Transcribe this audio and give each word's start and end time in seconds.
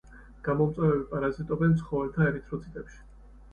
გამომწვევები 0.47 1.03
პარაზიტობენ 1.11 1.77
ცხოველთა 1.83 2.29
ერითროციტებში. 2.33 3.01